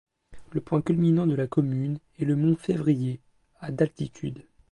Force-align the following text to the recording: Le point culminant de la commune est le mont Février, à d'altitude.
Le 0.49 0.61
point 0.61 0.81
culminant 0.81 1.27
de 1.27 1.35
la 1.35 1.45
commune 1.45 1.99
est 2.17 2.25
le 2.25 2.35
mont 2.35 2.55
Février, 2.55 3.19
à 3.59 3.71
d'altitude. 3.71 4.47